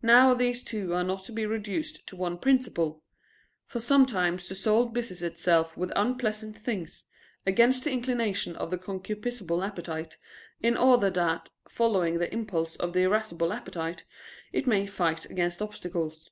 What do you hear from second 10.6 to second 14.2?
in order that, following the impulse of the irascible appetite,